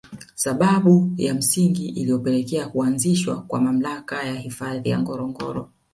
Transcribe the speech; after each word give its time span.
Sababu 0.35 1.11
ya 1.17 1.33
msingi 1.33 1.89
iliyopelekea 1.89 2.67
kuanzishwa 2.69 3.41
kwa 3.41 3.61
mamlaka 3.61 4.23
ya 4.23 4.35
Hifadhi 4.35 4.89
ya 4.89 4.99
Ngorongoro 5.01 5.69